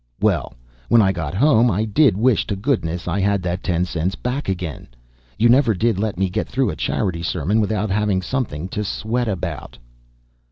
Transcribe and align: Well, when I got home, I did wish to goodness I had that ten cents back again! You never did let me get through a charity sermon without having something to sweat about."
Well, 0.19 0.55
when 0.89 0.99
I 0.99 1.11
got 1.11 1.35
home, 1.35 1.69
I 1.69 1.85
did 1.85 2.17
wish 2.17 2.47
to 2.47 2.55
goodness 2.55 3.07
I 3.07 3.19
had 3.19 3.43
that 3.43 3.61
ten 3.61 3.85
cents 3.85 4.15
back 4.15 4.49
again! 4.49 4.87
You 5.37 5.47
never 5.47 5.75
did 5.75 5.99
let 5.99 6.17
me 6.17 6.27
get 6.27 6.47
through 6.49 6.71
a 6.71 6.75
charity 6.75 7.21
sermon 7.21 7.61
without 7.61 7.91
having 7.91 8.23
something 8.23 8.67
to 8.69 8.83
sweat 8.83 9.27
about." 9.27 9.77